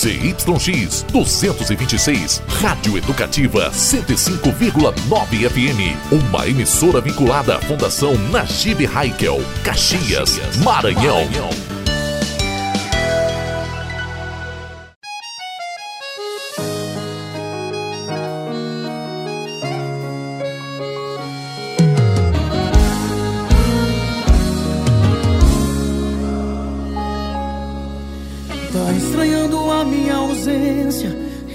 [0.00, 5.94] ZYX 226, Rádio Educativa 105,9 FM.
[6.10, 11.28] Uma emissora vinculada à Fundação Najib Haikel, Caxias, Maranhão.
[11.28, 11.69] Tá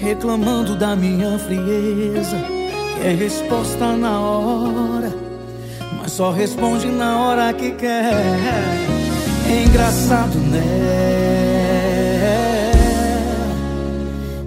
[0.06, 2.36] reclamando da minha frieza.
[3.02, 5.12] Quer resposta na hora,
[5.98, 8.14] mas só responde na hora que quer.
[9.50, 10.62] É engraçado, né?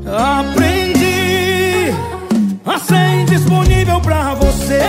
[0.07, 1.93] Aprendi
[2.65, 4.79] a ser indisponível pra você,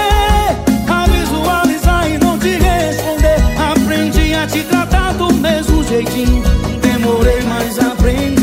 [0.88, 3.42] a visualizar e não te responder.
[3.72, 6.44] Aprendi a te tratar do mesmo jeitinho.
[6.80, 8.39] Demorei, mas aprendi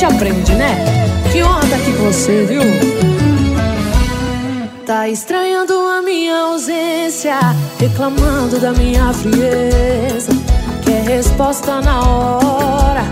[0.00, 0.76] gente aprende, né?
[1.30, 2.62] Que aqui com você, viu?
[4.86, 7.38] Tá estranhando a minha ausência,
[7.78, 10.32] reclamando da minha frieza.
[10.82, 13.04] Quer resposta na hora,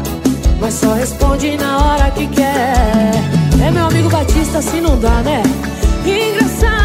[0.59, 3.13] mas só responde na hora que quer.
[3.63, 5.43] É meu amigo Batista, assim não dá, né?
[6.07, 6.78] Engraçado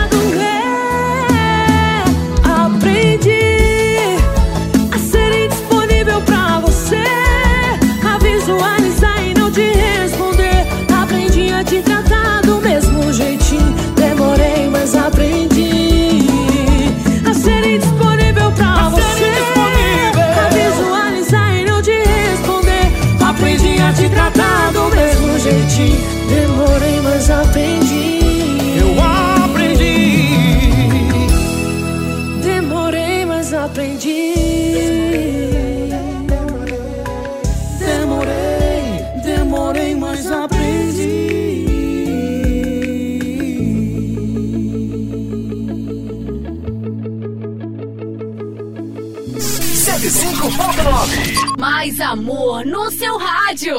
[50.84, 53.78] 105.9 Mais amor no seu rádio.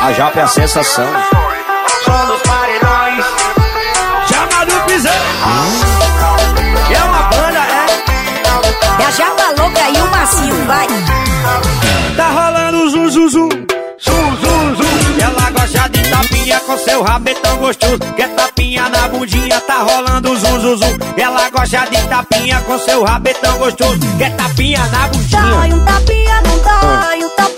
[0.00, 1.06] A Japa é a sensação.
[2.04, 3.24] Som dos paredões.
[4.28, 5.18] Chama do piseiro.
[6.94, 9.02] É uma banda, é?
[9.02, 10.86] É a japa louca e o macio, vai.
[12.16, 13.48] Tá rolando zum zum zum.
[13.98, 15.20] Zum zum zum.
[15.20, 17.98] Ela gosta de tapinha com seu rabetão gostoso.
[18.16, 18.28] Quer
[18.88, 20.98] na bundinha, tá rolando zum zum zum.
[21.16, 23.98] Ela gosta de tapinha com seu rabetão gostoso.
[24.18, 25.42] Quer tapinha na bundinha.
[25.42, 27.51] Dói um tapinha, não dói, um tapinha,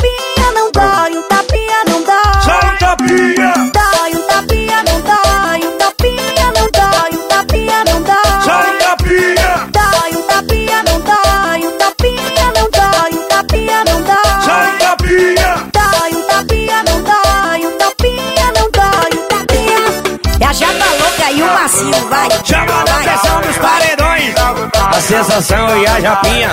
[22.08, 22.28] vai.
[22.44, 24.34] Chama a atenção dos paredões.
[24.74, 26.50] A sensação e a japinha.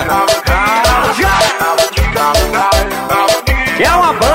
[3.78, 4.31] É uma banda,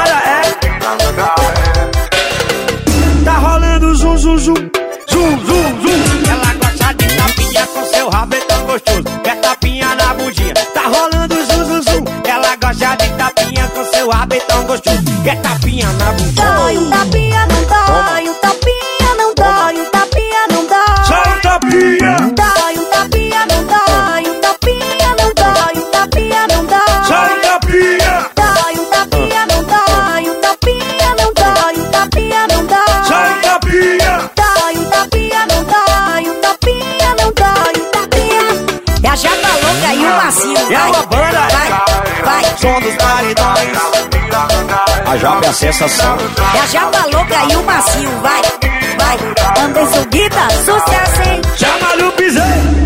[45.74, 46.18] sensação.
[46.56, 48.42] É a japa louca e o macio, vai,
[48.98, 49.18] vai.
[49.66, 51.42] Anderson Guita, sucesso, hein?
[51.58, 52.78] Chama no piseiro.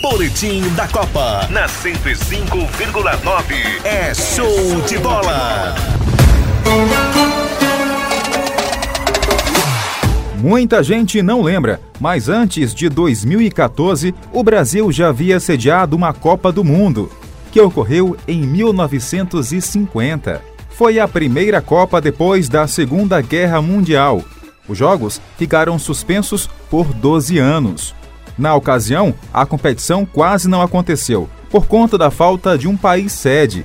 [0.00, 3.84] Boletim da Copa na 105,9.
[3.84, 5.74] É show de bola.
[10.38, 16.52] Muita gente não lembra, mas antes de 2014, o Brasil já havia sediado uma Copa
[16.52, 17.10] do Mundo,
[17.54, 20.42] que ocorreu em 1950.
[20.70, 24.24] Foi a primeira Copa depois da Segunda Guerra Mundial.
[24.68, 27.94] Os jogos ficaram suspensos por 12 anos.
[28.36, 33.64] Na ocasião, a competição quase não aconteceu, por conta da falta de um país sede,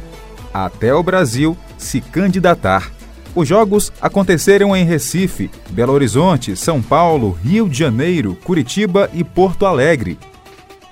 [0.54, 2.92] até o Brasil se candidatar.
[3.34, 9.66] Os jogos aconteceram em Recife, Belo Horizonte, São Paulo, Rio de Janeiro, Curitiba e Porto
[9.66, 10.20] Alegre.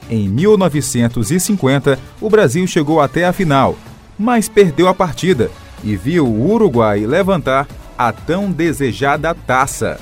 [0.10, 3.76] Em 1950, o Brasil chegou até a final,
[4.18, 5.52] mas perdeu a partida
[5.84, 7.68] e viu o Uruguai levantar
[7.98, 10.00] a tão desejada taça.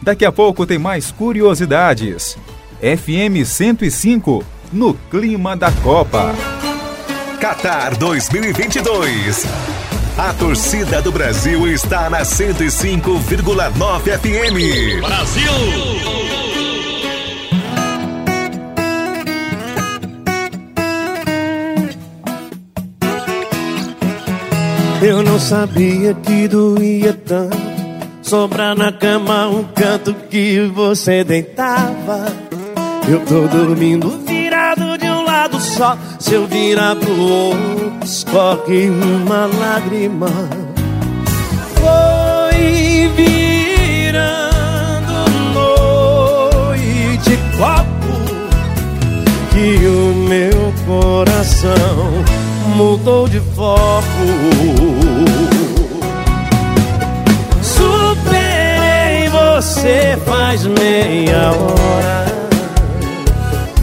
[0.00, 2.38] Daqui a pouco tem mais curiosidades.
[2.80, 6.34] FM 105 no clima da Copa.
[7.40, 9.44] Qatar 2022.
[10.16, 15.00] A torcida do Brasil está na 105,9 FM.
[15.00, 16.27] Brasil!
[25.00, 27.56] Eu não sabia que doía tanto
[28.20, 32.26] Sobrar na cama um canto que você deitava
[33.08, 39.46] Eu tô dormindo virado de um lado só Se eu virar pro outro escorre uma
[39.46, 40.30] lágrima
[41.76, 44.32] Foi virando
[45.54, 48.18] noite copo
[49.52, 52.37] Que o meu coração
[52.78, 54.04] mudou de foco.
[57.60, 62.24] Superei você faz meia hora.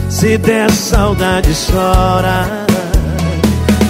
[0.10, 2.66] Se der saudade, chora.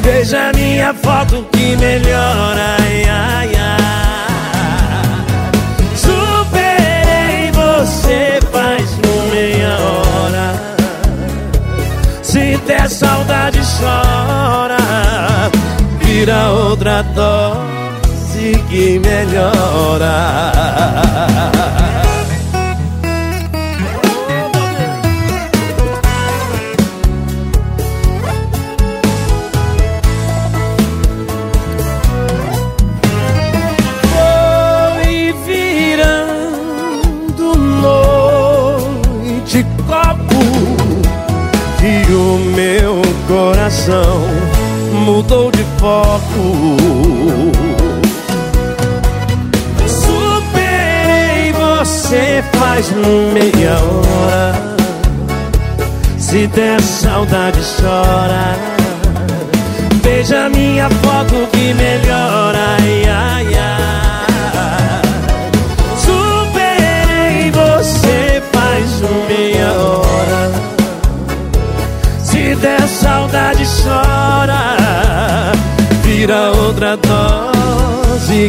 [0.01, 2.77] Veja minha foto que melhora.
[2.79, 3.85] Ai, ai, ai.
[5.95, 8.97] Superei você faz
[9.31, 10.47] meia hora.
[12.23, 14.74] Se der saudade, chora.
[16.25, 20.51] Vira outra dose que melhora.
[35.03, 37.45] Foi virando
[37.83, 40.41] noite copo
[41.83, 44.54] e o meu coração
[44.95, 46.45] mudou de foco.
[49.87, 54.75] Superei você faz meia hora.
[56.17, 58.55] Se der saudade, chora.
[60.01, 62.77] Veja minha foto que melhora.
[62.79, 63.84] Ai, ai, ai.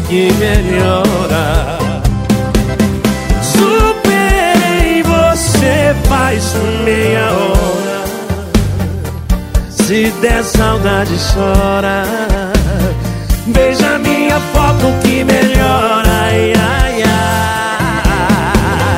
[0.01, 1.79] Que melhora.
[3.43, 6.55] Superei você faz
[6.85, 8.05] meia hora.
[9.71, 12.05] Se der saudade, chora.
[13.47, 16.05] Beija minha foto que melhora.
[16.07, 17.03] Ai, ai,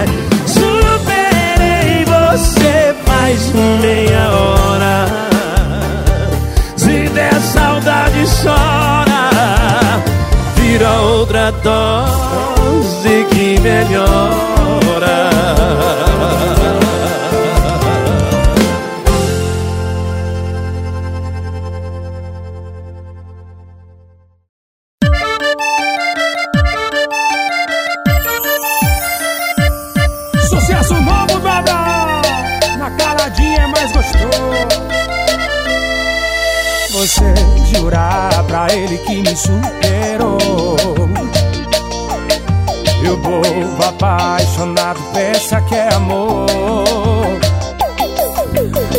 [0.01, 0.06] ai.
[0.47, 4.57] Superei você faz meia hora.
[11.49, 15.31] Outra dose que melhora.
[30.49, 32.22] Sucesso novo, Dadá!
[32.79, 34.29] Na caladinha é mais gostoso.
[36.93, 37.34] Você
[37.72, 39.78] jurar pra ele que me superou.
[45.48, 46.46] Pensa que é amor.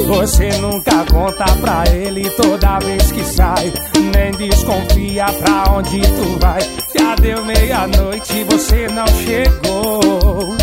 [0.07, 3.71] Você nunca conta pra ele toda vez que sai.
[4.11, 6.59] Nem desconfia pra onde tu vai.
[6.97, 10.55] Já deu meia-noite e você não chegou.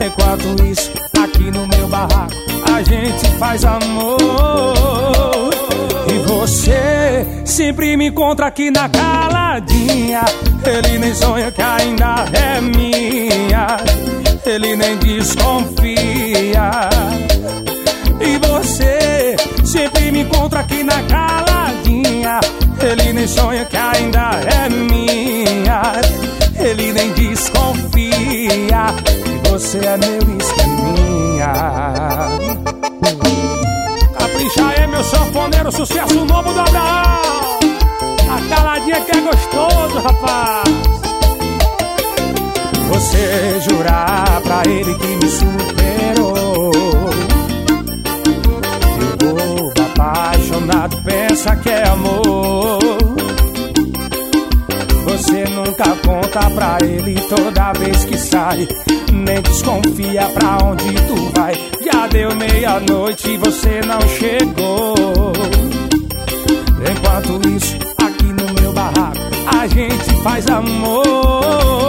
[0.00, 2.34] Enquanto isso, aqui no meu barraco,
[2.74, 4.18] a gente faz amor.
[6.10, 10.24] E você sempre me encontra aqui na caladinha.
[10.64, 14.17] Ele nem sonha que ainda é minha.
[14.48, 16.70] Ele nem desconfia.
[18.18, 22.40] E você sempre me encontra aqui na caladinha.
[22.80, 25.82] Ele nem sonha que ainda é minha.
[26.58, 28.86] Ele nem desconfia.
[29.26, 31.52] E você é meu esqueminha.
[34.18, 36.64] Capricha aí, meu sanfoneiro, sucesso novo da
[38.32, 40.67] A caladinha que é gostoso, rapaz.
[42.98, 46.72] Você jurar pra ele que me superou.
[48.98, 52.80] E o bobo apaixonado pensa que é amor.
[55.04, 58.66] Você nunca conta pra ele toda vez que sai.
[59.12, 61.54] Nem desconfia pra onde tu vai.
[61.80, 65.32] Já deu meia-noite e você não chegou.
[66.90, 69.18] Enquanto isso, aqui no meu barraco,
[69.56, 71.87] a gente faz amor.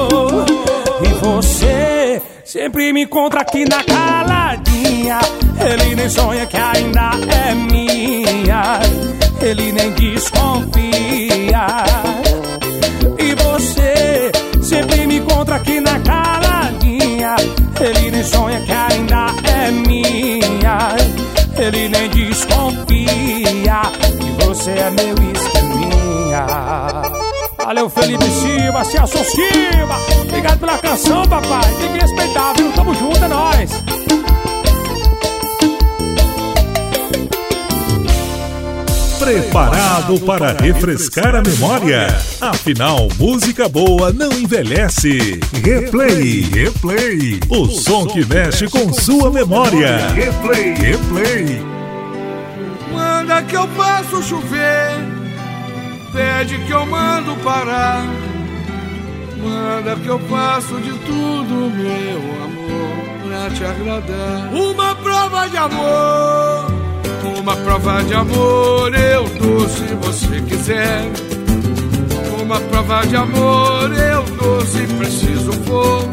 [1.22, 5.20] Você sempre me encontra aqui na caladinha.
[5.60, 7.12] Ele nem sonha que ainda
[7.48, 8.80] é minha.
[9.42, 11.68] Ele nem desconfia.
[13.18, 17.36] E você sempre me encontra aqui na caladinha.
[17.82, 20.96] Ele nem sonha que ainda é minha.
[21.58, 23.82] Ele nem desconfia
[24.20, 27.19] que você é meu esqueminha.
[27.70, 29.96] Valeu, Felipe Silva, Celso Silva.
[30.24, 31.72] Obrigado pela canção, papai.
[31.76, 32.72] Tem que respeitar, viu?
[32.72, 33.72] Tamo junto, é nóis.
[39.20, 42.08] Preparado para refrescar a memória?
[42.42, 45.40] Afinal, música boa não envelhece.
[45.64, 47.40] Replay, replay.
[47.50, 50.08] O som que mexe com sua memória.
[50.16, 51.62] Replay, replay.
[52.92, 55.19] Manda que eu faço chover,
[56.12, 58.06] pede que eu mando parar.
[59.42, 64.54] Manda que eu faço de tudo, meu amor, pra te agradar.
[64.54, 66.66] Uma prova de amor,
[67.40, 71.10] uma prova de amor eu dou se você quiser.
[72.42, 76.10] Uma prova de amor eu dou se preciso for.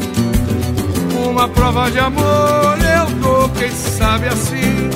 [1.29, 4.89] Uma prova de amor eu dou, quem sabe assim.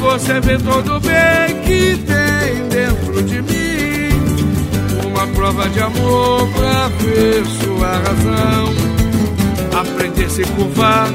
[0.00, 3.73] Você vê todo o bem que tem dentro de mim.
[5.24, 8.74] Uma prova de amor pra ver sua razão.
[9.80, 11.08] Aprender a se curvar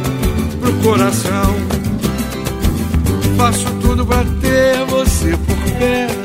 [0.59, 1.55] pro coração.
[3.37, 6.23] Faço tudo pra ter você por perto.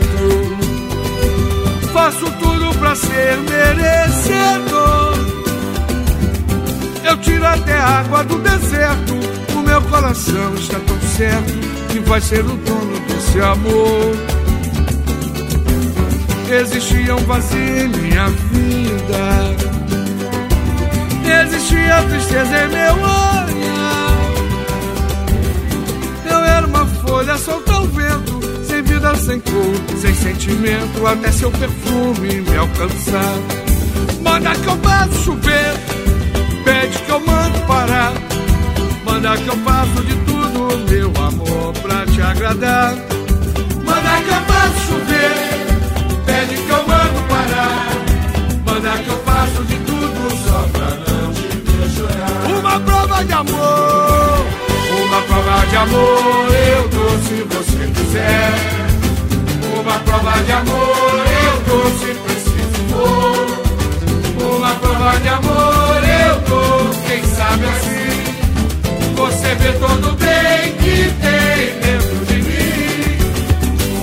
[1.92, 5.18] Faço tudo pra ser merecedor.
[7.04, 9.12] Eu tiro até a água do deserto.
[9.54, 11.52] O meu coração está tão certo
[11.92, 14.33] que vai ser o dono desse amor.
[16.50, 19.54] Existia um vazio em minha vida.
[21.42, 24.18] Existia tristeza em meu olhar.
[26.30, 31.50] Eu era uma folha solta ao vento, sem vida, sem cor, sem sentimento, até seu
[31.50, 33.34] perfume me alcançar.
[34.22, 35.74] Manda que eu faço chover,
[36.64, 38.12] pede que eu mando parar.
[39.04, 42.94] Manda que eu faço de tudo, meu amor, pra te agradar.
[43.84, 45.63] Manda que eu faço chover,
[46.54, 47.88] pede que eu mando parar.
[48.64, 52.58] Manda que eu faço de tudo só pra não te ver chorar.
[52.58, 54.46] Uma prova de amor,
[55.04, 58.52] uma prova de amor eu dou se você quiser.
[59.80, 64.56] Uma prova de amor eu dou se preciso for.
[64.56, 68.04] Uma prova de amor eu dou, quem sabe assim.
[69.16, 73.18] Você vê todo o bem que tem dentro de mim.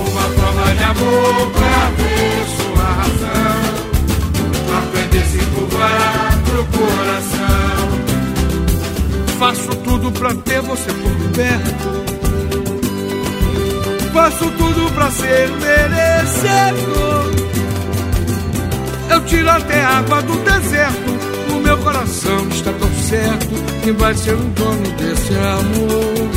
[0.09, 2.40] Uma prova de amor pra ver
[10.11, 12.01] pra ter você por perto.
[14.13, 17.31] Faço tudo pra ser merecedor.
[19.09, 21.11] Eu tiro até água do deserto.
[21.53, 23.49] O meu coração está tão certo
[23.83, 26.29] que vai ser o dono desse amor.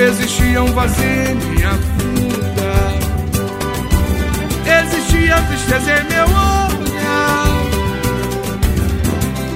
[0.00, 2.72] Existia um vazio em minha vida.
[4.80, 7.46] Existia tristeza em meu olhar.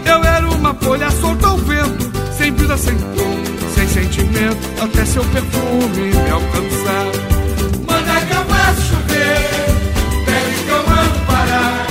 [0.05, 2.06] Eu era uma folha solta ao vento,
[2.47, 3.35] sem vida, sem tom,
[3.75, 7.07] sem sentimento, até seu perfume me alcançar.
[7.85, 9.51] Manda que eu faço chover,
[10.25, 11.87] pede que eu mando parar.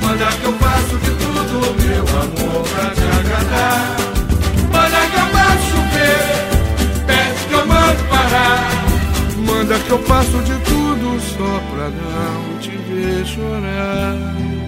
[0.00, 3.96] Manda que eu faço de tudo, meu amor, pra te agradar.
[4.72, 6.24] Manda que eu faço chover,
[7.06, 8.70] pede que eu mando parar.
[9.36, 14.63] Manda que eu faço de tudo só pra não te ver chorar.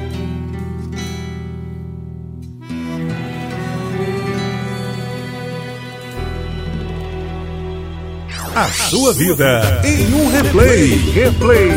[8.56, 10.94] A sua vida em um replay.
[11.12, 11.72] Replay.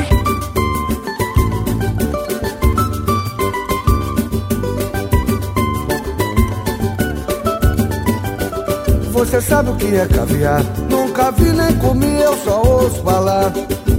[9.11, 10.63] Você sabe o que é caviar?
[10.89, 13.51] Nunca vi nem comi, eu só ouço falar.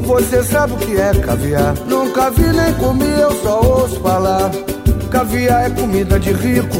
[0.07, 1.75] Você sabe o que é caviar?
[1.87, 4.51] Nunca vi nem comi, eu só ouço falar.
[5.11, 6.79] Caviar é comida de rico.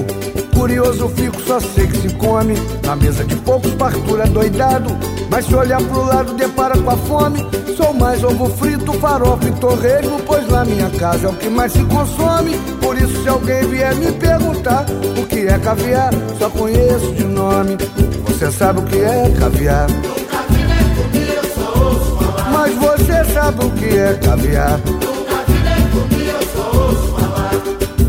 [0.59, 2.55] Curioso fico, só sei que se come.
[2.87, 5.20] Na mesa de poucos, fartura doidado.
[5.31, 7.47] Mas se olhar pro lado, depara com a fome.
[7.77, 10.21] Sou mais ovo frito, farofa e torresmo.
[10.27, 12.59] Pois na minha casa é o que mais se consome.
[12.81, 14.85] Por isso, se alguém vier me perguntar
[15.17, 17.79] o que é caviar, só conheço de nome.
[18.27, 19.87] Você sabe o que é caviar?
[22.53, 24.81] Mas você sabe o que é caviar?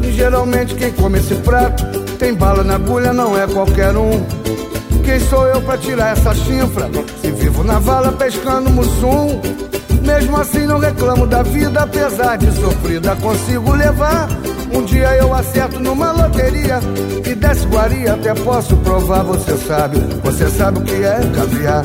[0.01, 1.84] E geralmente quem come esse prato
[2.18, 4.25] tem bala na agulha, não é qualquer um.
[5.12, 6.89] Quem sou eu pra tirar essa chifra?
[7.20, 9.41] Se vivo na vala pescando mussum.
[10.01, 14.30] Mesmo assim não reclamo da vida, apesar de sofrida consigo levar.
[14.74, 16.80] Um dia eu acerto numa loteria
[17.30, 19.98] e desce guaria, até posso provar, você sabe.
[20.24, 21.84] Você sabe o que é caviar.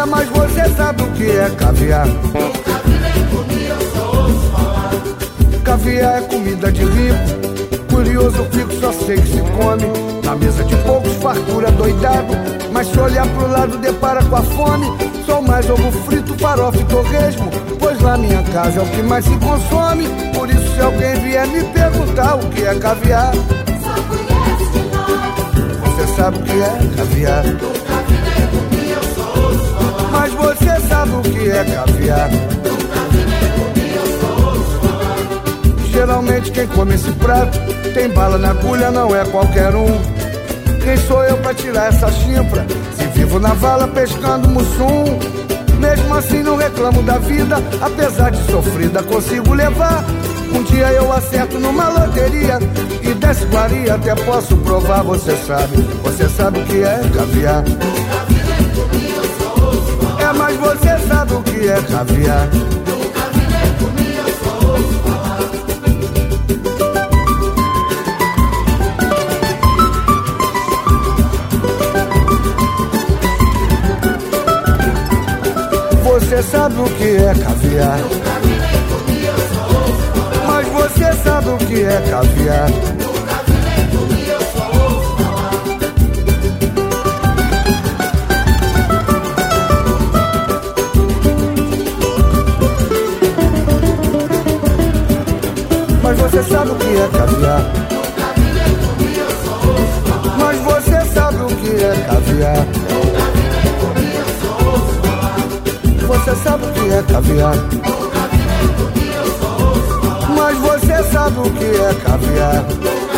[0.00, 2.06] É, mas você sabe o que é caviar.
[5.64, 7.92] Caviar é comida de rico.
[7.92, 10.05] Curioso fico, só sei que se come.
[10.26, 12.34] Na mesa de poucos, fartura doidado.
[12.72, 14.86] Mas se olhar pro lado, depara com a fome.
[15.24, 17.48] Sou mais ovo frito, farofa e torresmo.
[17.78, 20.08] Pois lá minha casa é o que mais se consome.
[20.34, 23.32] Por isso, se alguém vier me perguntar o que é caviar,
[25.84, 27.44] você sabe o que é caviar.
[30.10, 32.30] Mas você sabe o que é caviar.
[35.92, 37.58] Geralmente quem come esse prato
[37.94, 40.15] tem bala na agulha, não é qualquer um.
[40.86, 42.64] Quem sou eu pra tirar essa chifra?
[42.96, 45.18] Se vivo na vala pescando mussum.
[45.80, 50.04] Mesmo assim não reclamo da vida, apesar de sofrida consigo levar.
[50.54, 52.60] Um dia eu acerto numa loteria
[53.02, 55.76] e desce guaria, até posso provar, você sabe.
[56.04, 57.64] Você sabe o que é caviar.
[60.20, 62.48] É, mas você sabe o que é caviar.
[76.26, 77.98] Você sabe o que é caviar.
[80.44, 82.95] Mas você sabe o que é caviar.
[107.16, 107.54] Caviar.
[110.36, 113.15] Mas você sabe o que é caviar.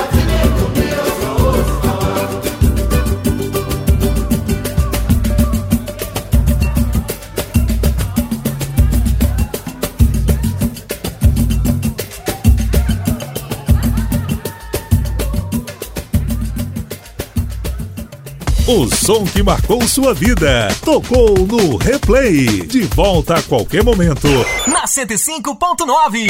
[19.08, 20.68] Som que marcou sua vida.
[20.84, 22.44] Tocou no replay.
[22.66, 24.28] De volta a qualquer momento.
[24.66, 26.28] Na 105.9.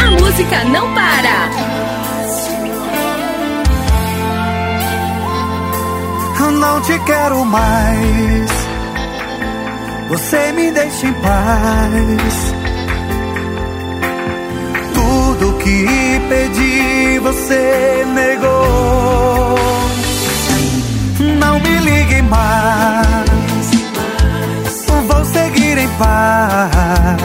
[0.00, 1.50] A música não para.
[6.38, 8.50] Eu não te quero mais.
[10.08, 12.54] Você me deixa em paz.
[14.94, 15.86] Tudo que
[16.28, 19.95] pedi, você negou.
[21.38, 23.26] Não me ligue mais.
[25.06, 27.16] Vou seguir em paz.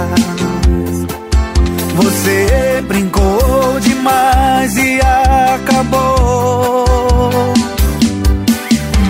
[1.96, 6.86] Você brincou demais e acabou.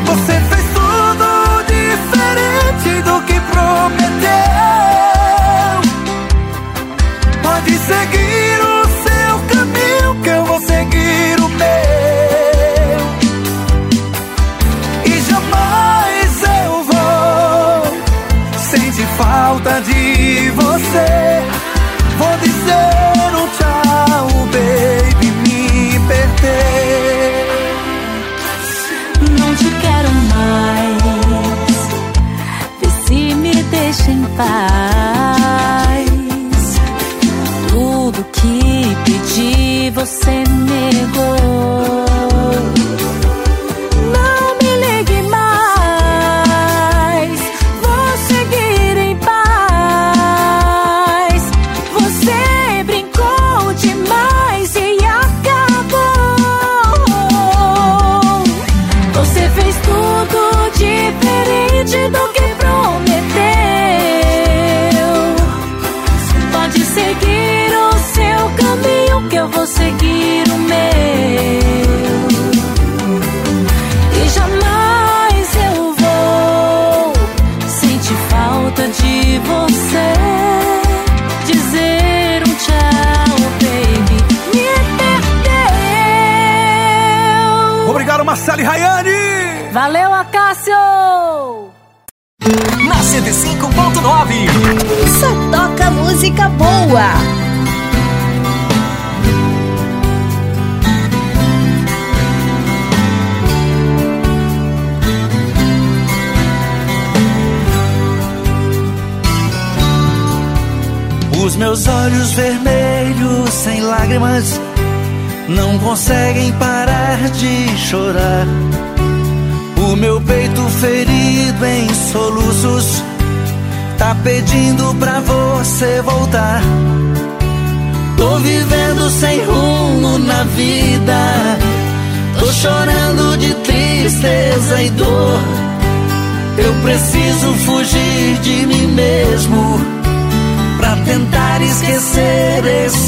[0.06, 4.32] Você fez tudo diferente do que prometeu.
[7.44, 8.21] Pode seguir
[19.52, 21.41] falta de você.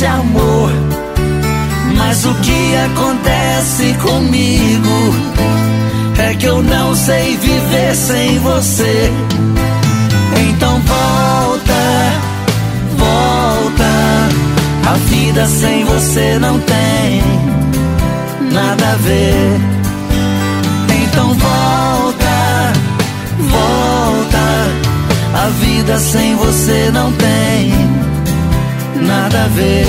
[0.06, 0.72] Amor.
[1.98, 5.16] Mas o que acontece comigo
[6.18, 9.12] é que eu não sei viver sem você.
[10.50, 11.74] Então volta,
[12.98, 13.84] volta.
[14.86, 17.24] A vida sem você não tem
[18.52, 19.60] nada a ver.
[21.04, 22.74] Então volta,
[23.40, 24.44] volta.
[25.34, 28.13] A vida sem você não tem
[29.02, 29.86] nada a ver.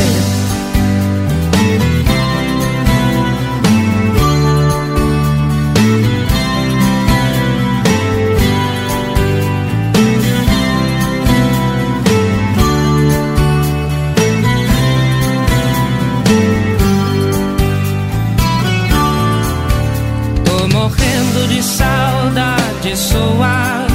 [20.45, 23.87] Tô morrendo de saudade sua.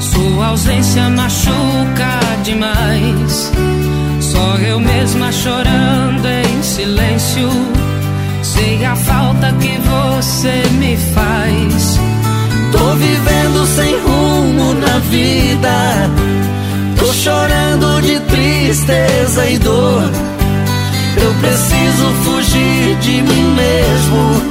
[0.00, 3.47] Sua ausência machuca demais.
[4.68, 7.48] Eu mesma chorando em silêncio.
[8.42, 11.98] Sei a falta que você me faz.
[12.70, 16.10] Tô vivendo sem rumo na vida.
[16.98, 20.02] Tô chorando de tristeza e dor.
[21.16, 24.42] Eu preciso fugir de mim mesmo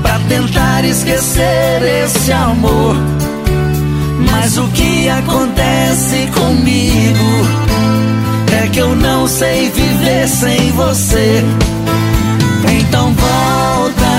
[0.00, 2.94] pra tentar esquecer esse amor.
[4.30, 7.74] Mas o que acontece comigo
[8.64, 11.44] é que eu não sei viver sem você.
[12.78, 14.14] Então volta,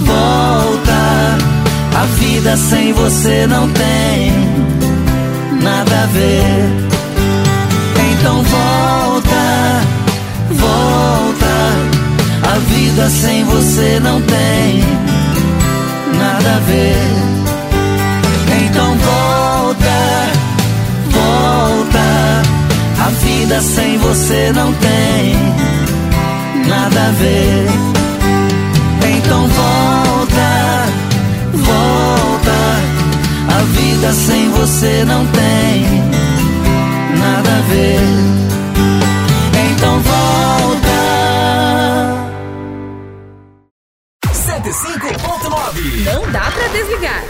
[0.00, 1.38] volta.
[1.96, 4.32] A vida sem você não tem
[5.62, 6.90] nada a ver.
[8.12, 9.80] Então volta,
[10.50, 11.54] volta.
[12.54, 14.84] A vida sem você não tem
[16.18, 17.19] nada a ver.
[23.50, 25.34] Vida sem você não tem
[26.68, 27.66] nada a ver.
[29.16, 30.86] Então volta,
[31.54, 32.52] volta.
[33.52, 35.84] A vida sem você não tem
[37.18, 37.98] nada a ver.
[39.72, 41.00] Então volta.
[44.32, 46.04] 105.9.
[46.04, 47.24] Não dá pra desligar.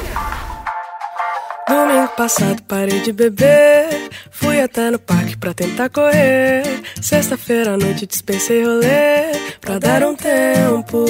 [1.67, 4.00] Domingo passado parei de beber.
[4.41, 6.63] Fui até no parque pra tentar correr.
[7.01, 11.05] Sexta-feira à noite dispensei rolê pra dar um tempo.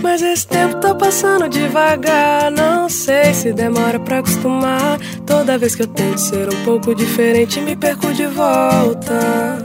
[0.00, 2.52] Mas esse tempo tá passando devagar.
[2.52, 4.98] Não sei se demora pra acostumar.
[5.26, 9.58] Toda vez que eu tento ser um pouco diferente, me perco de volta.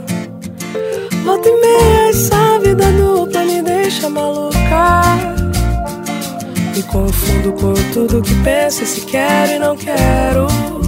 [1.24, 5.02] Volta e meia, essa vida dupla me deixa maluca.
[6.74, 10.81] Me confundo com tudo que penso, se quero e não quero.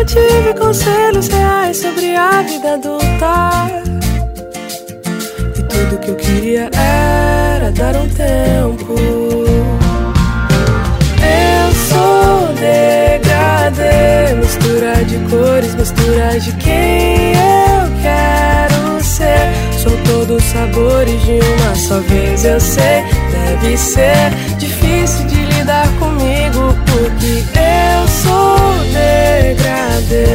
[0.00, 3.68] Não tive conselhos reais sobre a vida adulta.
[5.58, 8.94] E tudo que eu queria era dar um tempo.
[11.20, 19.52] Eu sou degradê, mistura de cores, mistura de quem eu quero ser.
[19.82, 23.04] Sou todos os sabores de uma só vez, eu sei.
[23.32, 27.99] Deve ser difícil de lidar comigo, porque eu
[28.90, 30.26] degradê.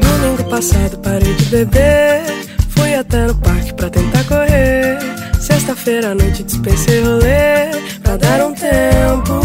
[0.00, 2.22] Domingo passado parei de beber.
[2.70, 4.98] Fui até no parque pra tentar correr.
[5.40, 7.70] Sexta-feira à noite dispensei rolê
[8.02, 9.40] pra dar um tempo.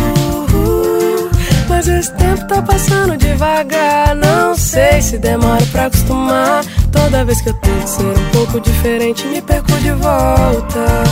[1.70, 4.16] Mas esse tempo tá passando devagar.
[4.16, 6.64] Não sei se demora pra acostumar.
[6.92, 11.04] Toda vez que eu tento ser um pouco diferente, me perco de volta.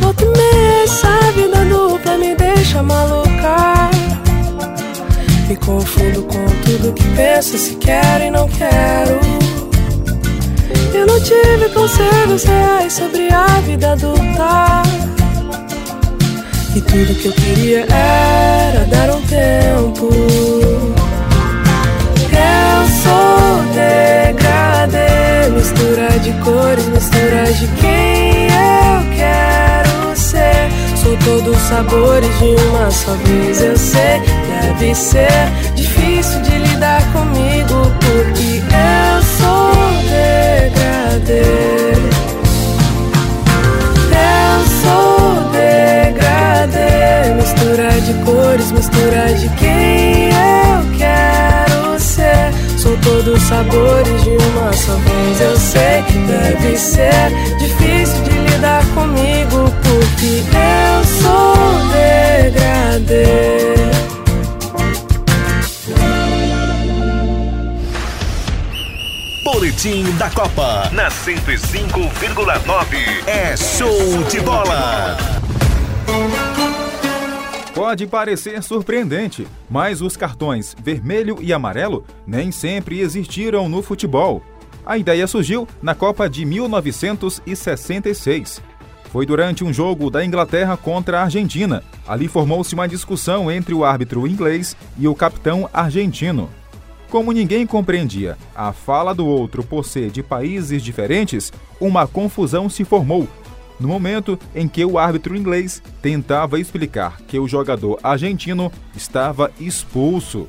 [0.00, 3.89] Volta e meia, essa vida dupla me deixa maluca.
[5.50, 9.18] Me confundo com tudo que penso, se quero e não quero.
[10.94, 14.84] Eu não tive conselhos reais sobre a vida adulta.
[16.76, 20.08] E tudo que eu queria era dar um tempo.
[22.30, 30.89] Eu sou degradê, mistura de cores, mistura de quem eu quero ser.
[31.10, 34.22] Sou todos os sabores de uma só vez, eu sei.
[34.62, 35.28] Deve ser
[35.74, 39.72] difícil de lidar comigo, porque eu sou
[40.06, 41.42] degradê.
[44.14, 52.52] Eu sou degradê, mistura de cores, mistura de quem eu quero ser.
[52.78, 56.04] Sou todos os sabores de uma só vez, eu sei.
[56.28, 60.79] Deve ser difícil de lidar comigo, porque eu
[63.00, 63.74] degradê.
[69.44, 75.16] Boletim da Copa na 105,9 é show de bola.
[77.74, 84.42] Pode parecer surpreendente, mas os cartões vermelho e amarelo nem sempre existiram no futebol.
[84.84, 88.62] A ideia surgiu na Copa de 1966.
[89.10, 91.82] Foi durante um jogo da Inglaterra contra a Argentina.
[92.06, 96.48] Ali formou-se uma discussão entre o árbitro inglês e o capitão argentino.
[97.10, 102.84] Como ninguém compreendia a fala do outro por ser de países diferentes, uma confusão se
[102.84, 103.26] formou.
[103.80, 110.46] No momento em que o árbitro inglês tentava explicar que o jogador argentino estava expulso.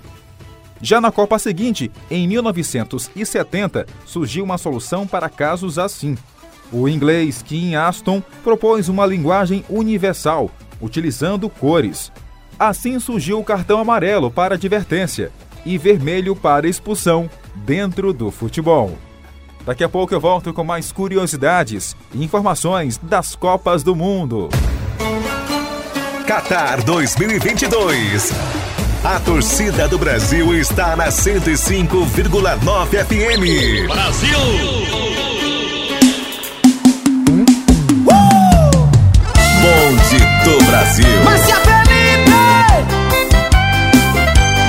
[0.79, 6.15] Já na Copa seguinte, em 1970, surgiu uma solução para casos assim.
[6.71, 12.11] O inglês Kim Aston propôs uma linguagem universal, utilizando cores.
[12.57, 15.31] Assim surgiu o cartão amarelo para advertência
[15.65, 18.97] e vermelho para expulsão dentro do futebol.
[19.65, 24.49] Daqui a pouco eu volto com mais curiosidades e informações das Copas do Mundo.
[26.25, 28.31] Qatar 2022.
[29.03, 33.87] A torcida do Brasil está na 105,9 FM.
[33.87, 35.30] Brasil!
[40.71, 41.23] Brasil.
[41.25, 42.31] Márcia Felipe!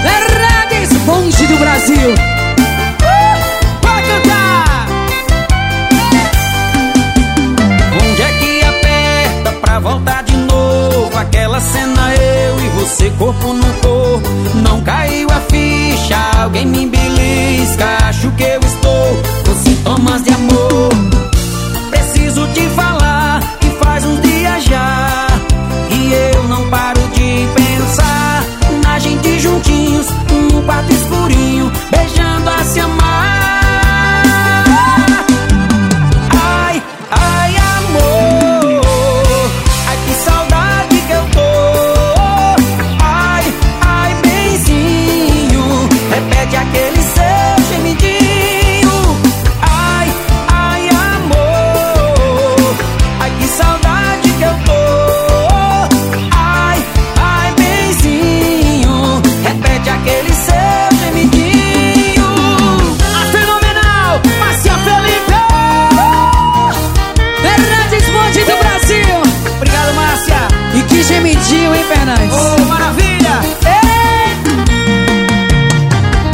[0.05, 2.11] É Redes, bonde do Brasil!
[2.11, 3.37] Uh!
[3.83, 4.88] Vai cantar!
[8.03, 11.17] Onde é que aperta pra voltar de novo?
[11.17, 14.29] Aquela cena eu e você, corpo no corpo.
[14.57, 17.87] Não caiu a ficha, alguém me belisca.
[18.09, 20.91] Acho que eu estou com sintomas de amor.
[21.91, 25.02] Preciso te falar que faz uns dias já.
[31.92, 33.41] Beijando a se amar.
[70.92, 72.35] Que gemidinho, hein, Fernandes?
[72.35, 73.40] Ô, maravilha!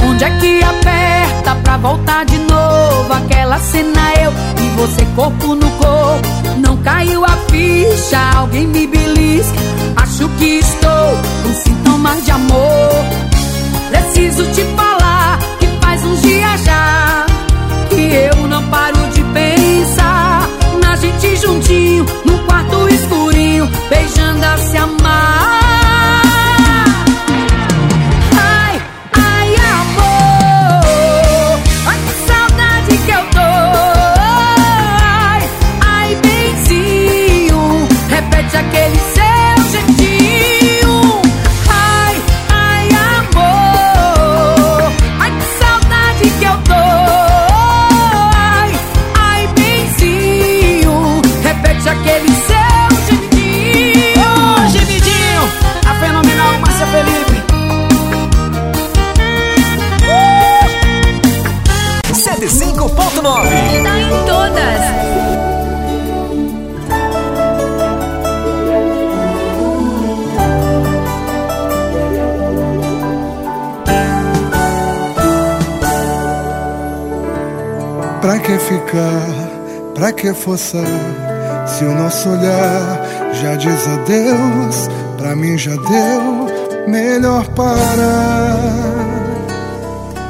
[0.05, 3.13] Onde é que aperta pra voltar de novo?
[3.13, 6.29] Aquela cena eu e você corpo no corpo.
[6.59, 9.57] Não caiu a ficha, alguém me belisca.
[9.97, 13.05] Acho que estou com sintomas de amor.
[13.91, 17.27] Preciso te falar que faz uns dias já
[17.91, 18.98] que eu não paro
[23.91, 25.68] beijando a se amar.
[79.99, 80.87] Pra que forçar
[81.67, 84.89] se o nosso olhar já diz adeus?
[85.17, 88.61] Pra mim já deu, melhor parar.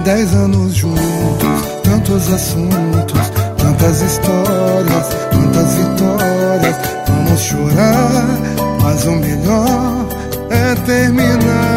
[0.07, 1.02] Dez anos juntos,
[1.85, 6.76] tantos assuntos, tantas histórias, tantas vitórias.
[7.07, 8.24] Vamos chorar,
[8.83, 10.07] mas o melhor
[10.48, 11.67] é terminar.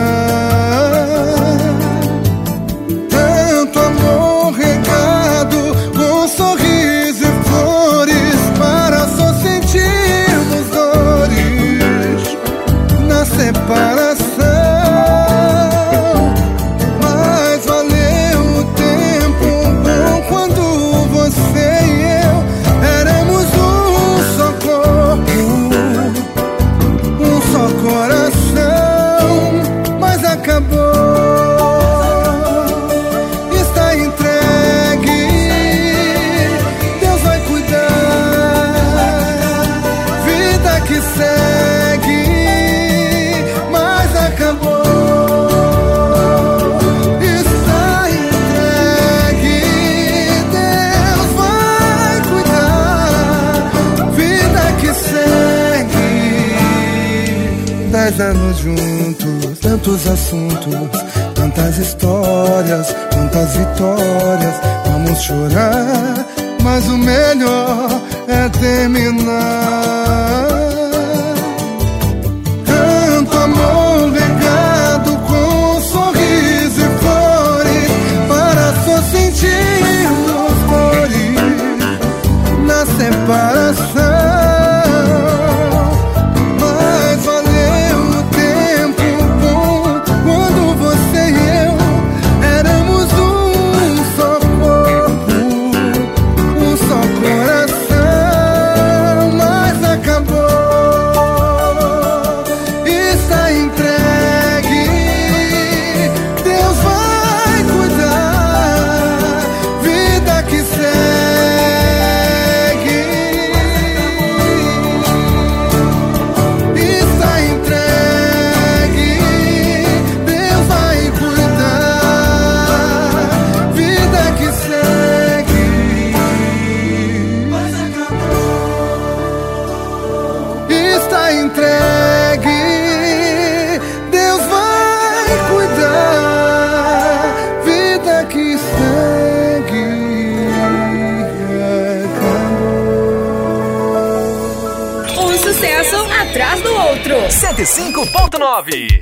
[147.89, 149.00] 105.9.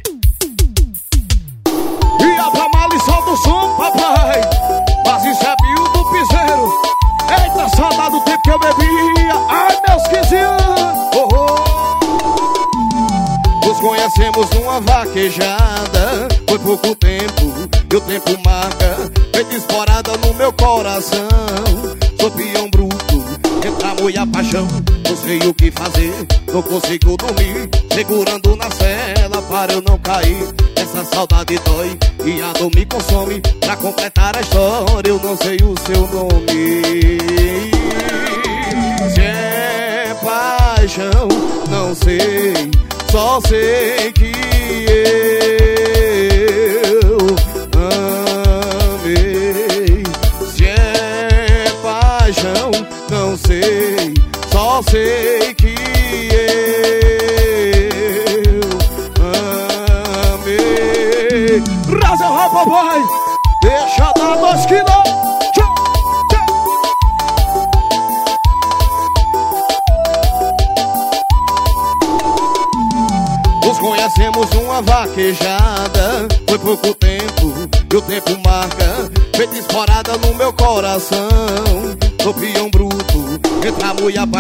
[31.19, 33.41] saudade dói e a dor me consome.
[33.59, 34.08] Pra completar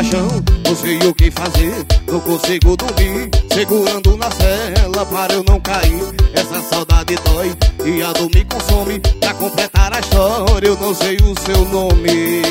[0.09, 0.27] chão,
[0.65, 6.01] não sei o que fazer, não consigo dormir, segurando na cela para eu não cair.
[6.33, 7.55] Essa saudade dói
[7.85, 8.99] e a dor me consome.
[9.19, 12.41] Pra completar a história, eu não sei o seu nome.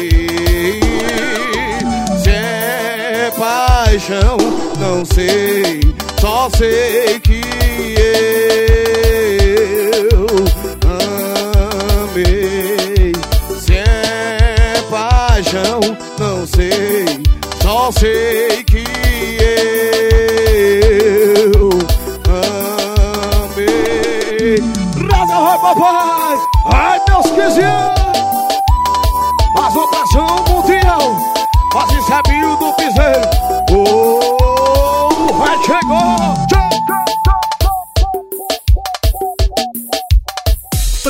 [2.23, 4.37] Se é paixão,
[4.79, 5.81] não sei,
[6.21, 7.41] só sei que
[10.13, 10.27] eu
[12.05, 13.13] amei.
[13.61, 15.81] Se é paixão,
[16.19, 16.98] não sei
[17.93, 18.85] sei que
[21.55, 21.71] eu
[23.45, 24.59] amei.
[25.11, 26.37] Raga, vai, papai!
[26.67, 27.98] Ai, meus 15 anos!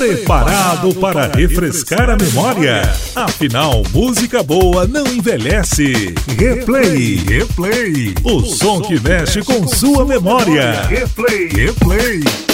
[0.09, 2.81] Preparado para refrescar a memória?
[3.15, 6.15] Afinal, música boa não envelhece.
[6.29, 8.15] Replay, replay.
[8.25, 10.81] O som que mexe com sua memória.
[10.89, 12.48] Replay, replay.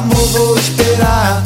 [0.00, 1.44] Vida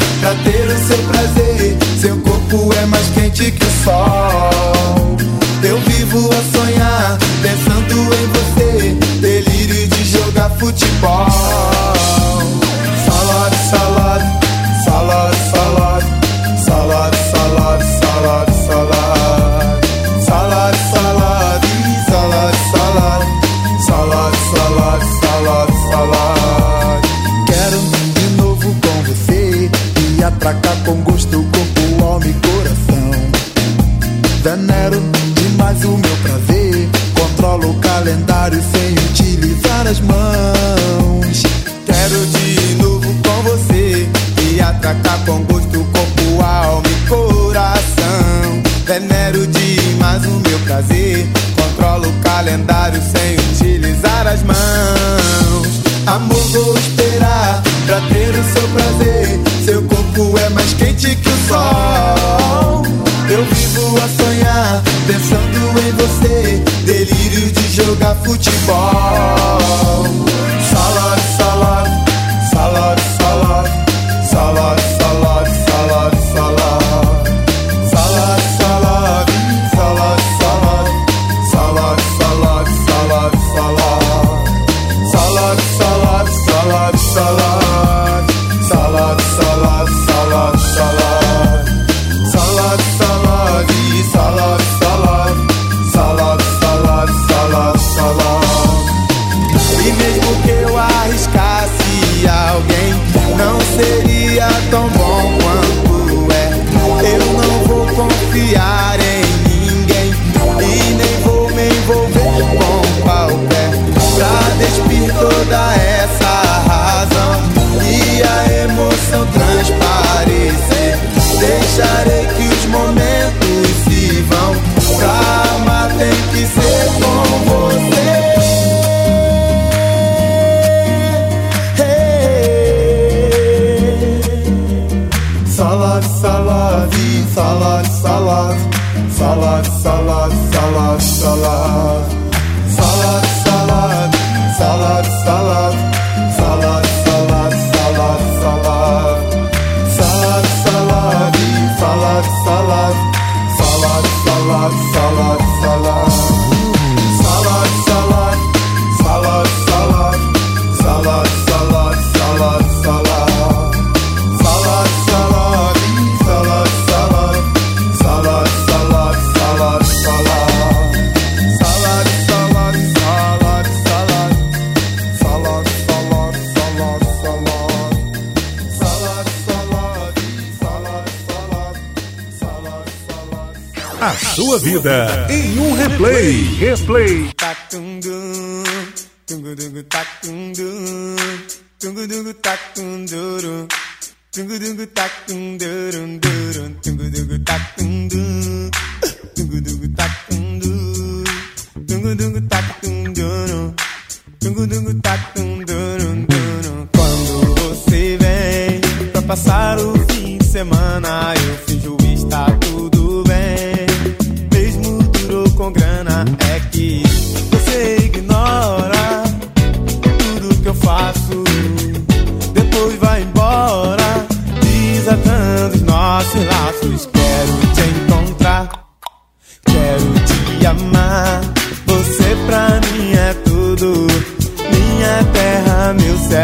[186.29, 186.61] replay.
[186.61, 187.38] Replay.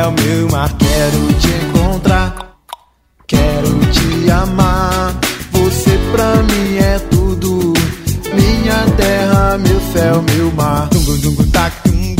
[0.05, 0.71] Céu, meu mar.
[0.79, 2.57] Quero te encontrar,
[3.27, 5.15] quero te amar.
[5.53, 7.73] Você pra mim é tudo.
[8.35, 10.89] Minha terra, meu céu, meu mar.
[10.89, 12.15] Dungu, dungu, tac, dum,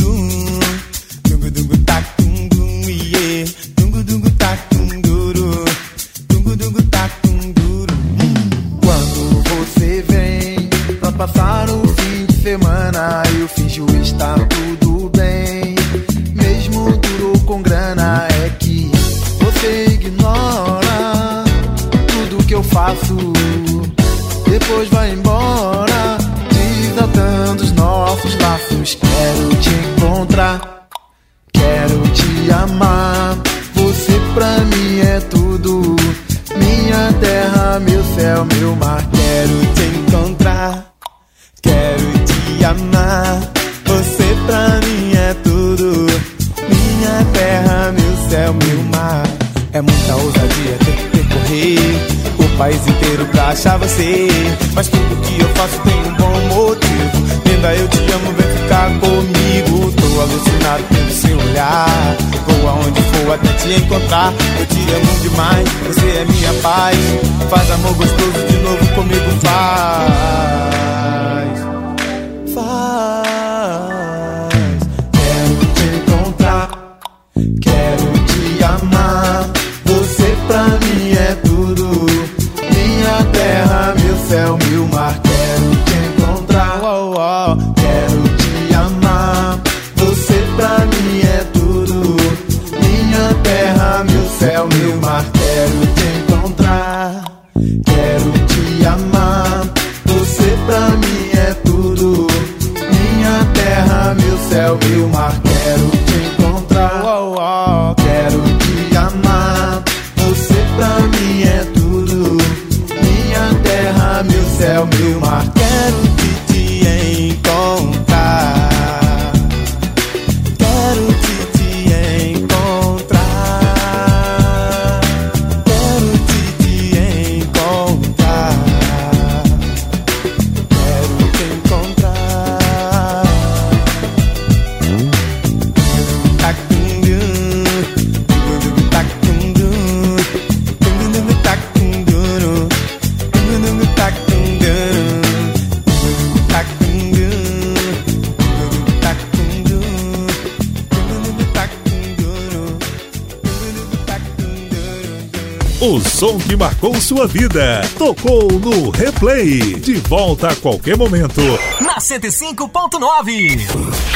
[156.55, 157.81] que marcou sua vida.
[157.97, 159.75] Tocou no replay.
[159.75, 161.41] De volta a qualquer momento.
[161.81, 163.59] Na 105.9.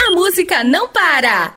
[0.08, 1.54] A música não para.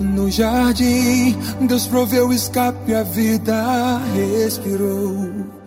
[0.00, 5.58] No jardim, Deus proveu escape, a vida respirou.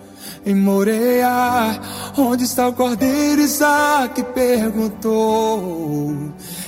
[0.44, 1.80] Em Moreia,
[2.18, 6.16] onde está o cordeiro Isaac perguntou.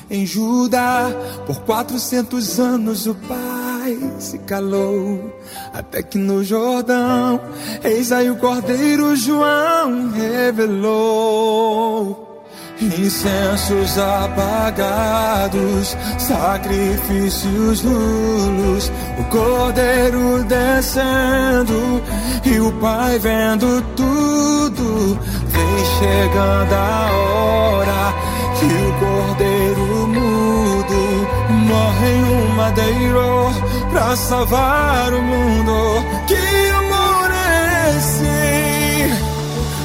[0.10, 1.12] Em Judá,
[1.46, 5.34] por quatrocentos anos o pai se calou.
[5.74, 7.39] Até que no Jordão,
[7.84, 12.23] eis aí o cordeiro João revelou.
[12.82, 22.02] Incensos apagados, sacrifícios nulos, o cordeiro descendo
[22.44, 25.20] e o pai vendo tudo.
[25.48, 28.14] Vem chegando a hora
[28.60, 31.28] que o cordeiro mudo
[31.68, 33.54] morre em um madeiro
[33.92, 36.04] pra salvar o mundo.
[36.28, 38.26] Que amor é esse?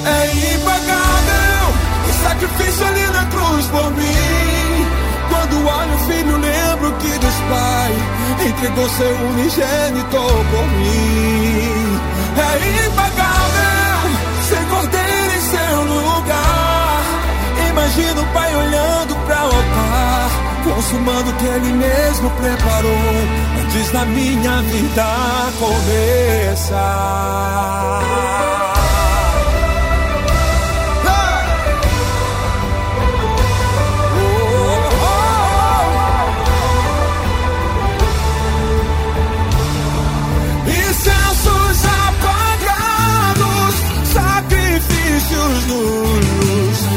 [0.07, 1.18] É impagável
[2.59, 4.87] sacrifício ali na cruz por mim.
[5.31, 7.93] Quando olho o filho, lembro que Deus Pai
[8.47, 10.17] entregou seu unigênito
[10.51, 12.01] por mim.
[12.39, 12.57] É
[12.87, 14.11] impagável
[14.49, 17.03] ser cordeiro em seu lugar.
[17.71, 20.31] Imagina o Pai olhando para o altar,
[20.65, 23.25] consumando o que Ele mesmo preparou
[23.63, 25.07] antes da minha vida
[25.59, 26.79] começar.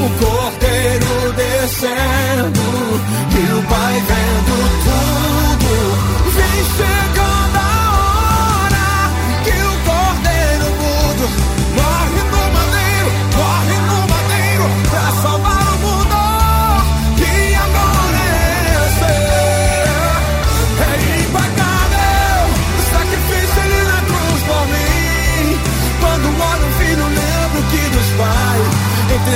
[0.06, 2.62] o cordeiro descendo
[3.38, 4.31] e o Pai vem.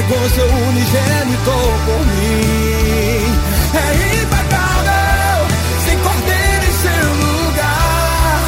[0.08, 3.26] Com seu unigênito por mim.
[3.74, 5.40] É impagável,
[5.84, 8.40] sem cordeiro em seu lugar.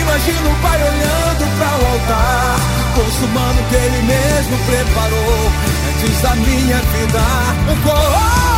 [0.00, 2.58] Imagina o Pai olhando para o altar,
[2.96, 5.52] consumando o que Ele mesmo preparou
[5.88, 7.22] antes da minha vida.
[7.86, 8.57] Oh,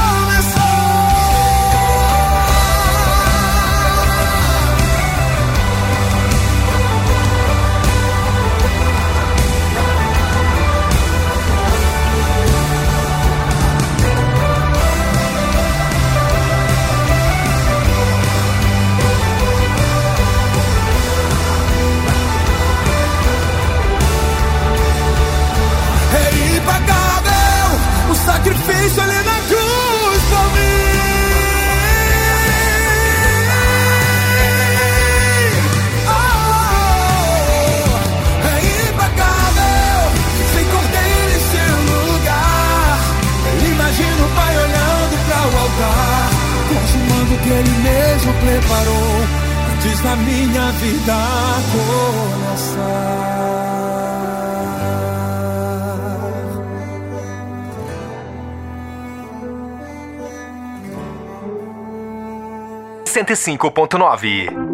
[63.35, 64.71] 105.9.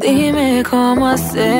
[0.00, 1.59] Dime cómo hacer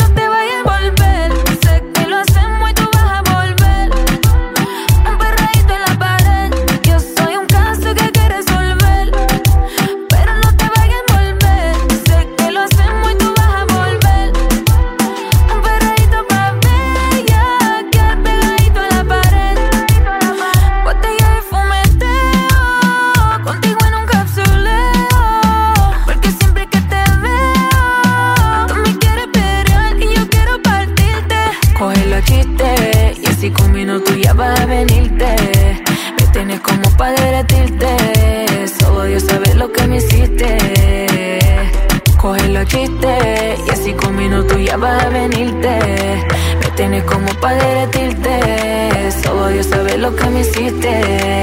[50.17, 51.40] come and sit there.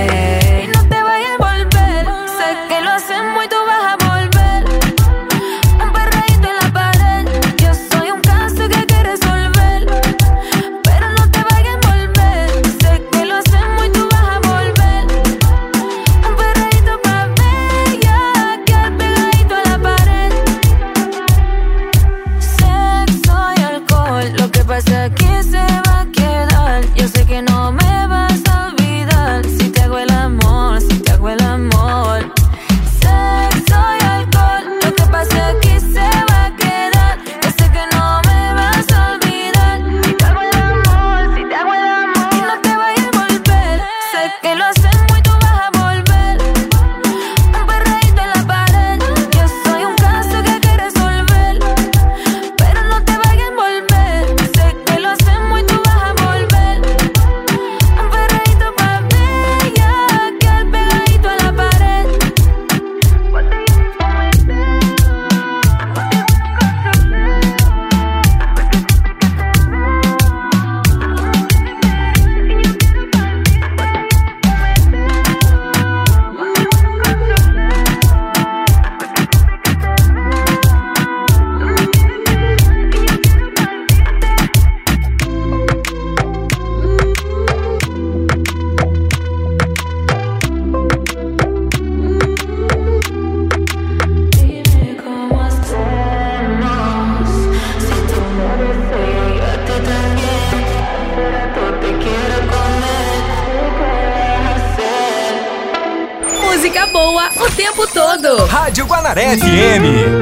[109.29, 110.18] FM.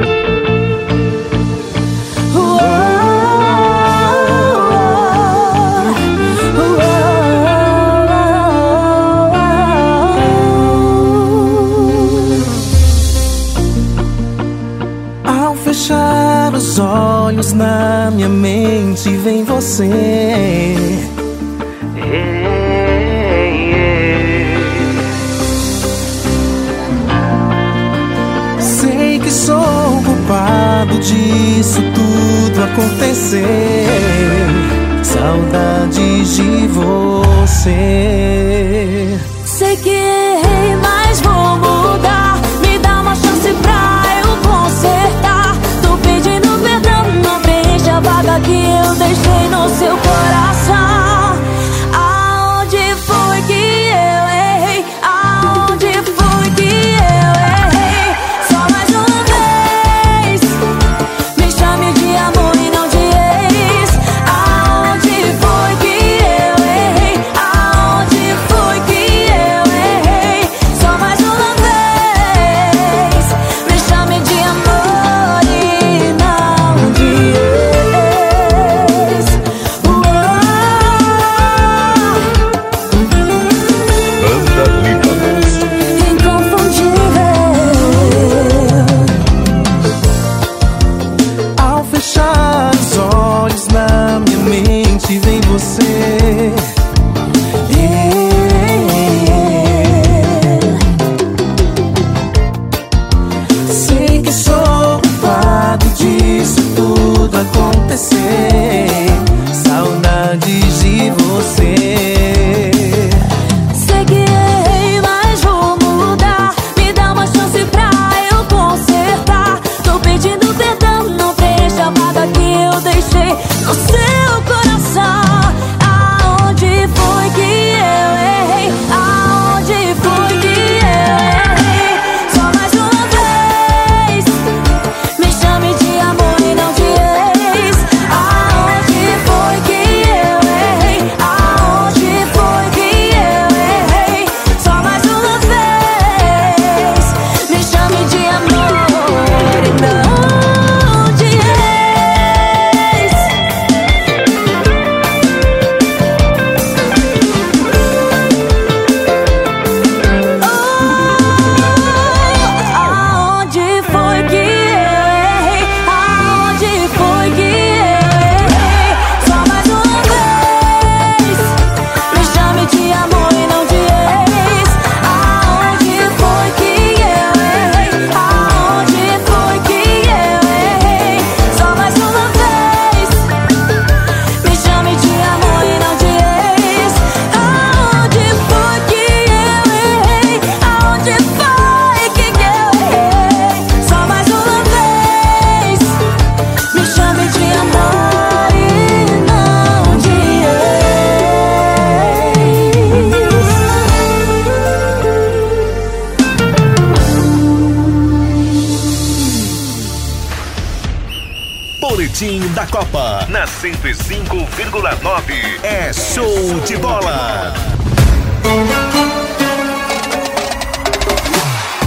[212.07, 215.59] Boletim da Copa na 105,9.
[215.61, 217.53] É show de bola.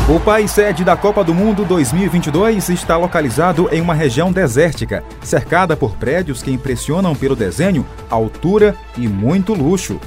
[0.07, 5.75] O país sede da Copa do Mundo 2022 está localizado em uma região desértica, cercada
[5.75, 9.99] por prédios que impressionam pelo desenho, altura e muito luxo.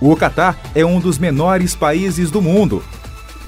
[0.00, 2.82] O Catar é um dos menores países do mundo.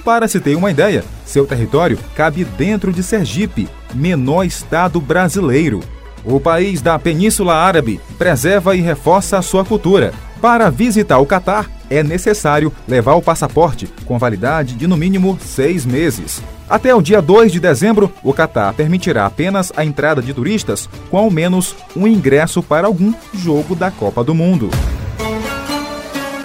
[0.05, 5.79] Para se ter uma ideia, seu território cabe dentro de Sergipe, menor estado brasileiro.
[6.23, 10.13] O país da Península Árabe preserva e reforça a sua cultura.
[10.41, 15.85] Para visitar o Catar, é necessário levar o passaporte com validade de no mínimo seis
[15.85, 16.41] meses.
[16.69, 21.17] Até o dia 2 de dezembro, o Catar permitirá apenas a entrada de turistas com
[21.17, 24.69] ao menos um ingresso para algum jogo da Copa do Mundo.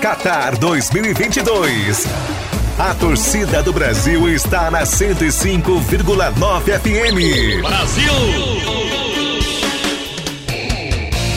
[0.00, 2.35] Qatar 2022.
[2.78, 7.62] A torcida do Brasil está na 105,9 FM.
[7.62, 8.12] Brasil!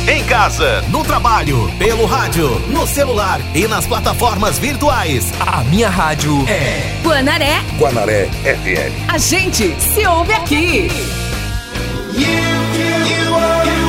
[0.05, 5.31] Em casa, no trabalho, pelo rádio, no celular e nas plataformas virtuais.
[5.39, 9.09] A minha rádio é Guanaré, Guanaré FM.
[9.09, 10.89] a gente se ouve aqui.
[12.17, 13.88] In the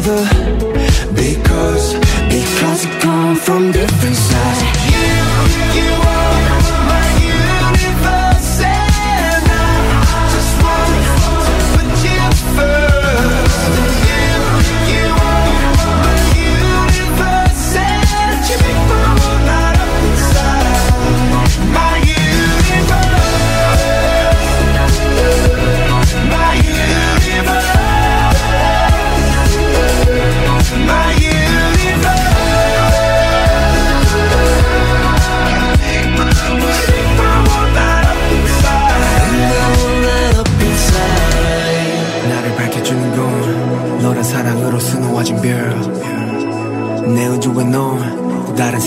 [0.00, 0.28] Together.
[1.14, 1.94] Because,
[2.28, 4.57] because we come from different sides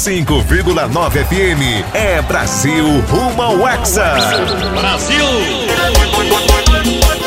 [0.00, 4.14] 105,9 FM é Brasil rumo ao Hexa.
[4.74, 5.26] Brasil!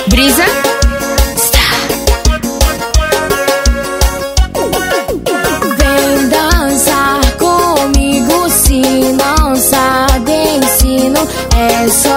[0.08, 0.44] Brisa.
[5.78, 12.13] Vem dançar comigo se não sabe ensino é só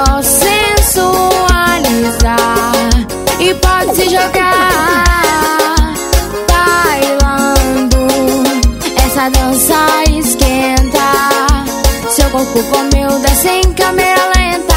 [12.57, 14.75] corpo com meu desce em câmera lenta.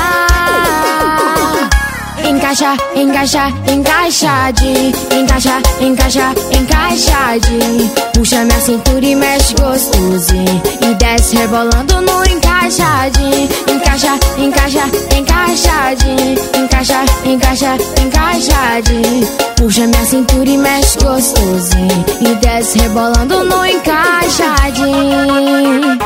[2.28, 12.02] Encaixa, encaixa, encaixadinho Encaixa, encaixa, encaixadinho Puxa minha cintura e mexe gostosinho E desce rebolando
[12.02, 14.84] no encaixadinho Encaixa, encaixa,
[15.18, 19.26] encaixadinho Encaixa, encaixa, encaixadinho
[19.56, 25.98] Puxa minha cintura e mexe gostosinho E desce rebolando no encaixadinho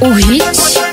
[0.00, 0.87] O hit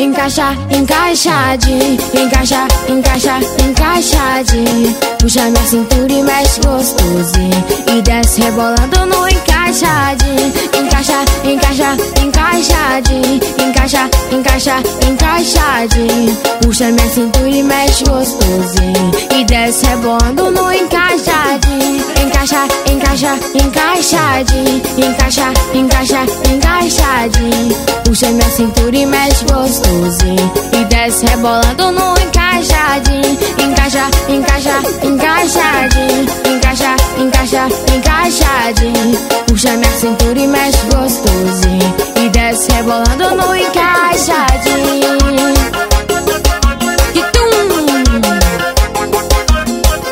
[0.00, 7.64] Encaixa, encaixa, encaixadinho Encaixa, encaixa, encaixadinho Puxa minha cintura e mexe gostosinho.
[7.86, 14.76] E desce rebolando no encaixadinho Encaixa, encaixa, encaixadinho Encaixa, encaixa,
[15.06, 19.10] encaixadinho Puxa minha cintura e mexe gostosinho.
[19.38, 27.76] E desce rebolando no encaixadinho Encaixa, encaixa, encaixa, encaixadinho, encaixa, encaixa, encaixadinho.
[28.04, 36.96] Puxa minha cintura e mexe gostosinho e desce rebolando no encaixadinho, encaixa, encaixa, encaixadinho, encaixa,
[37.18, 39.18] encaixa, encaixadinho.
[39.46, 45.10] Puxa minha cintura e mexe gostosinho e desce rebolando no encaixadinho.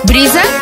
[0.05, 0.58] Brisa